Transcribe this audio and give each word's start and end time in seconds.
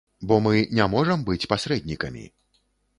Бо 0.29 0.35
мы 0.45 0.53
не 0.79 0.87
можам 0.95 1.27
быць 1.29 1.47
пасрэднікамі. 1.55 2.29